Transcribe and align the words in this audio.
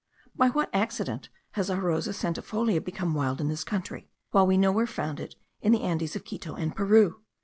By 0.35 0.49
what 0.49 0.71
accident 0.73 1.29
has 1.51 1.69
our 1.69 1.79
Rosa 1.79 2.09
centifolia 2.11 2.83
become 2.83 3.13
wild 3.13 3.39
in 3.39 3.49
this 3.49 3.63
country, 3.63 4.09
while 4.31 4.47
we 4.47 4.57
nowhere 4.57 4.87
found 4.87 5.19
it 5.19 5.35
in 5.61 5.73
the 5.73 5.83
Andes 5.83 6.15
of 6.15 6.25
Quito 6.25 6.55
and 6.55 6.75
Peru? 6.75 7.21